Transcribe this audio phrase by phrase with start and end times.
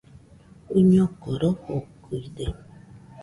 [0.73, 2.45] Uiñoko rofokɨide